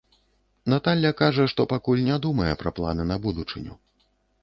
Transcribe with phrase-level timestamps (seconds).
[0.73, 3.73] Наталля кажа, што пакуль не думае пра планы на будучыню.